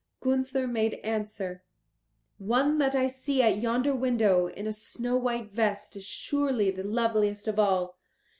Gunther 0.19 0.65
made 0.65 0.95
answer, 1.03 1.61
"One 2.39 2.79
that 2.79 2.95
I 2.95 3.05
see 3.05 3.43
at 3.43 3.59
yonder 3.59 3.93
window 3.93 4.47
in 4.47 4.65
a 4.65 4.73
snow 4.73 5.15
white 5.15 5.51
vest 5.51 5.95
is 5.95 6.05
surely 6.05 6.71
the 6.71 6.83
loveliest 6.83 7.47
of 7.47 7.59
all. 7.59 7.99